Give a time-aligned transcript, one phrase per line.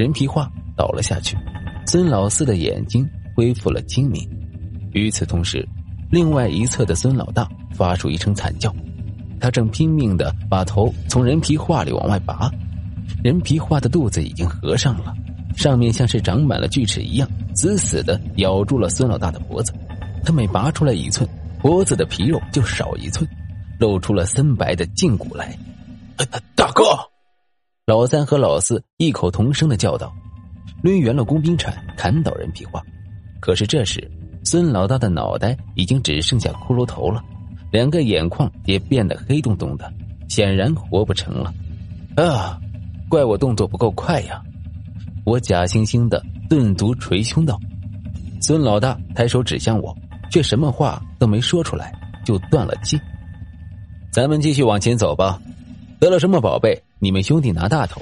[0.00, 1.36] 人皮画倒了下去，
[1.86, 3.06] 孙老四的眼睛
[3.36, 4.26] 恢复了清明。
[4.92, 5.62] 与此同时，
[6.10, 8.74] 另外一侧的孙老大发出一声惨叫，
[9.38, 12.50] 他正拼命的把头从人皮画里往外拔，
[13.22, 15.14] 人皮画的肚子已经合上了，
[15.54, 19.70] 上面像是长满了锯齿一样，死死的咬住了孙老大的脖子。
[20.24, 21.28] 他每拔出来一寸，
[21.60, 23.28] 脖子的皮肉就少一寸，
[23.78, 25.54] 露出了森白的胫骨来。
[26.54, 26.84] 大哥！
[27.90, 30.14] 老三和老四异口同声的叫道，
[30.80, 32.80] 抡圆了工兵铲砍倒人皮花。
[33.40, 34.08] 可是这时，
[34.44, 37.20] 孙老大的脑袋已经只剩下骷髅头了，
[37.72, 39.92] 两个眼眶也变得黑洞洞的，
[40.28, 41.52] 显然活不成了。
[42.14, 42.60] 啊，
[43.08, 44.40] 怪我动作不够快呀！
[45.24, 47.58] 我假惺惺的顿足捶胸道。
[48.40, 49.92] 孙老大抬手指向我，
[50.30, 51.92] 却什么话都没说出来，
[52.24, 52.96] 就断了气。
[54.12, 55.40] 咱们继续往前走吧。
[56.00, 56.82] 得了什么宝贝？
[56.98, 58.00] 你们兄弟拿大头，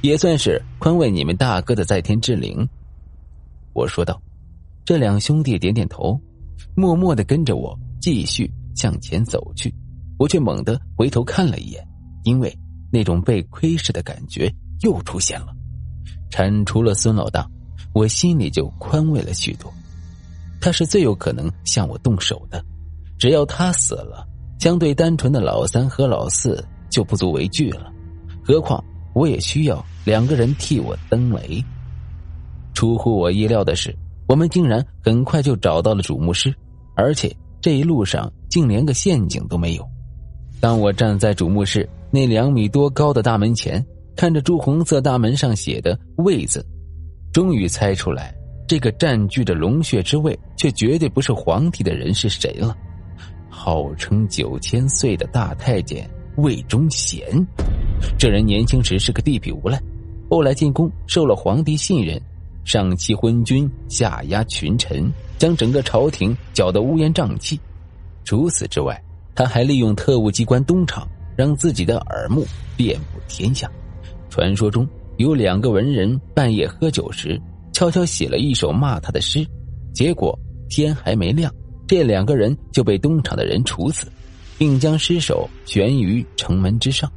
[0.00, 2.66] 也算是宽慰你们大哥的在天之灵。
[3.74, 4.18] 我说道，
[4.82, 6.18] 这两兄弟点点头，
[6.74, 9.72] 默默的跟着我继续向前走去。
[10.18, 11.86] 我却猛地回头看了一眼，
[12.22, 12.50] 因为
[12.90, 15.48] 那种被窥视的感觉又出现了。
[16.30, 17.46] 铲除了孙老大，
[17.92, 19.70] 我心里就宽慰了许多。
[20.62, 22.64] 他是最有可能向我动手的，
[23.18, 24.26] 只要他死了，
[24.58, 27.92] 相对单纯的老三和老四就不足为惧了。
[28.44, 28.82] 何况
[29.14, 31.60] 我也需要两个人替我登雷。
[32.72, 33.92] 出乎我意料的是，
[34.28, 36.54] 我们竟然很快就找到了主墓室，
[36.94, 39.84] 而且这一路上竟连个陷阱都没有。
[40.60, 46.64] 当我站在主墓室那两米多高的大门前，看着朱红色大门上写的“位”字，
[47.32, 48.32] 终于猜出来
[48.68, 52.76] 这个占据着龙穴之位却绝对不是皇帝的人是谁了。
[53.48, 57.24] 号称九千岁的大太监魏忠贤。
[58.18, 59.80] 这人年轻时是个地痞无赖，
[60.30, 62.20] 后来进宫受了皇帝信任，
[62.64, 67.58] 上欺昏君，下压群臣，将整个朝廷搅得乌烟瘴气。
[68.24, 69.00] 除此之外，
[69.34, 72.46] 他还利用特务机关东厂，让自己的耳目
[72.76, 73.70] 遍布天下。
[74.28, 74.86] 传说中
[75.18, 77.40] 有两个文人半夜喝酒时，
[77.72, 79.46] 悄悄写了一首骂他的诗，
[79.92, 81.52] 结果天还没亮，
[81.86, 84.06] 这两个人就被东厂的人处死，
[84.58, 87.10] 并将尸首悬于城门之上。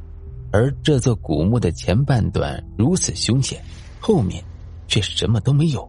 [0.50, 3.62] 而这座古墓的前半段如此凶险，
[4.00, 4.42] 后面
[4.86, 5.86] 却什么都没有，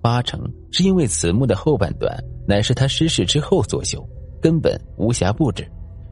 [0.00, 0.40] 八成
[0.72, 2.12] 是因为此墓的后半段
[2.46, 4.04] 乃是他失事之后作修，
[4.40, 5.64] 根本无暇布置，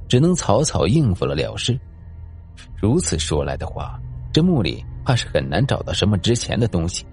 [0.08, 1.78] 只能草草应付了了事。
[2.80, 4.00] 如此说来的话，
[4.32, 7.04] 这墓里怕是很难找到什么值钱的东西，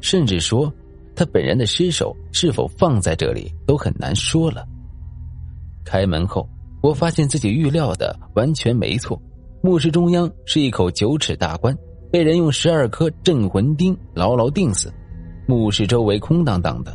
[0.00, 0.72] 甚至说
[1.14, 4.66] 他本人的尸首是否放在这里都很难说了。
[5.84, 6.48] 开门后，
[6.84, 9.18] 我发现自己预料的完全没错。
[9.62, 11.74] 墓室中央是一口九尺大棺，
[12.12, 14.92] 被人用十二颗镇魂钉牢牢钉死。
[15.48, 16.94] 墓室周围空荡荡的，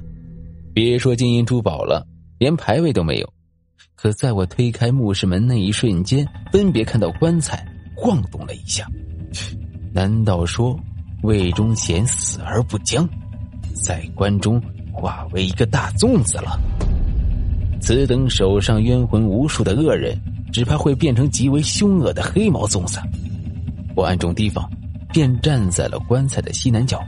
[0.75, 2.05] 别说金银珠宝了，
[2.37, 3.27] 连牌位都没有。
[3.95, 7.67] 可在我推开墓室门那一瞬间，分别看到棺材
[7.97, 8.87] 晃动了一下。
[9.91, 10.79] 难道说
[11.23, 13.09] 魏忠贤死而不僵，
[13.73, 14.61] 在棺中
[14.93, 16.59] 化为一个大粽子了？
[17.81, 20.17] 此等手上冤魂无数的恶人。
[20.51, 22.99] 只怕会变成极为凶恶的黑毛粽子。
[23.95, 24.67] 我暗中提防，
[25.13, 26.99] 便站在了棺材的西南角，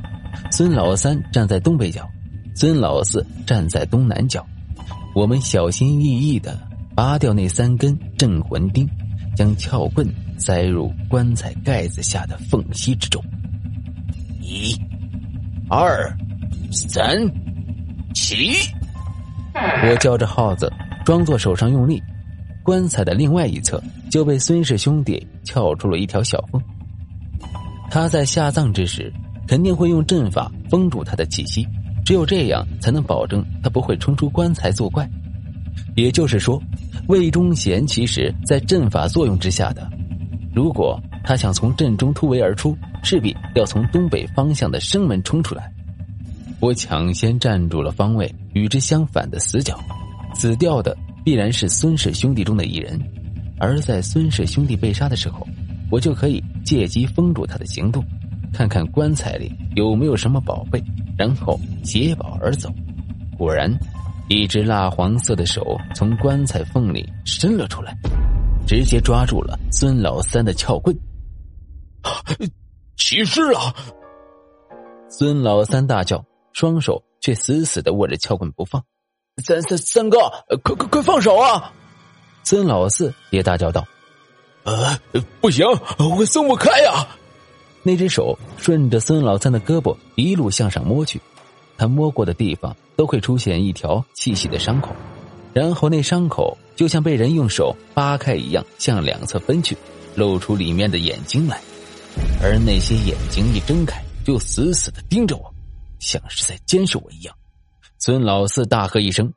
[0.52, 2.08] 孙老三站在东北角，
[2.56, 4.46] 孙老四站在东南角。
[5.16, 6.56] 我们小心翼翼的
[6.96, 8.88] 拔掉那三根镇魂钉，
[9.36, 10.08] 将撬棍
[10.38, 13.20] 塞入棺材盖子下的缝隙之中。
[14.40, 14.80] 一、
[15.68, 16.16] 二、
[16.72, 17.28] 三、
[18.14, 18.52] 起！
[19.53, 20.72] 我叫着号子，
[21.03, 22.01] 装作手上用力。
[22.63, 23.81] 棺材的另外一侧
[24.12, 26.62] 就被孙氏兄弟撬出了一条小缝。
[27.90, 29.11] 他在下葬之时，
[29.47, 31.67] 肯定会用阵法封住他的气息，
[32.06, 35.09] 只有这样才能保证他不会冲出棺材作怪。
[35.95, 36.61] 也就是说，
[37.07, 39.90] 魏忠贤其实在阵法作用之下的。
[40.53, 45.72] 如果他想从阵中突围而出，势必要从东北方向的生门冲出来。
[46.61, 49.78] 我抢先站住了方位与之相反的死角，
[50.35, 50.96] 死掉的。
[51.23, 52.99] 必然是孙氏兄弟中的一人，
[53.59, 55.47] 而在孙氏兄弟被杀的时候，
[55.91, 58.03] 我就可以借机封住他的行动，
[58.52, 60.84] 看看棺材里有没有什么宝贝，
[61.16, 62.73] 然后携宝而走。
[63.37, 63.72] 果然，
[64.29, 67.96] 一只蜡黄色的手从棺材缝里伸了出来，
[68.66, 70.96] 直接抓住了孙老三的撬棍。
[72.97, 73.75] 起尸了！
[75.07, 76.23] 孙老三大叫，
[76.53, 78.84] 双手却死死的握着撬棍不放。
[79.44, 80.18] 三三三哥，
[80.64, 81.72] 快快快放手啊！
[82.44, 83.86] 孙老四也大叫道
[84.64, 85.00] ：“呃，
[85.40, 85.66] 不行，
[85.98, 87.08] 我松不开呀！”
[87.84, 91.20] 那只手顺着孙老三的胳膊一路向上摸去，
[91.78, 94.96] 他摸过的地方都会出现一条细细的伤口，
[95.53, 99.76] 然后那伤口就像被人用手扒开一样，向两侧分去，
[100.14, 101.59] 露出里面的眼睛来，
[102.44, 105.51] 而那些眼睛一睁开，就死死的盯着我，
[106.02, 107.34] 像是在监视我一样。
[108.00, 109.32] 孙老四大喝一声，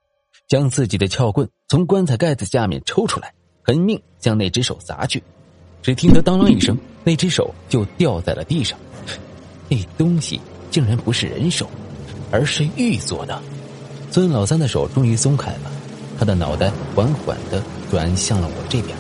[0.49, 3.33] 将自己的撬棍从棺材盖子下面抽出来，
[3.63, 5.23] 狠命向那只手砸去。
[5.83, 8.79] 只听得当啷一声，那只手就掉在了地上。
[9.69, 10.41] 那东西
[10.71, 11.69] 竟然不是人手，
[12.33, 13.41] 而是玉做的。
[14.11, 15.71] 孙老三的手终于松开了，
[16.19, 18.97] 他的脑袋缓缓的转向了我这边，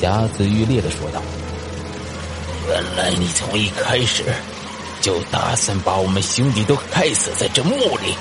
[0.00, 1.22] 狎子欲裂的说道
[2.68, 4.24] ：“原来你从一开始
[5.04, 8.16] 就打算把我们兄弟都害死在这墓里。”